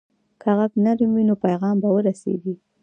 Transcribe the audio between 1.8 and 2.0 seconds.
به